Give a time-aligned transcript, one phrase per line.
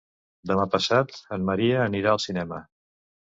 [0.51, 2.63] Demà passat en Maria anirà al cinema.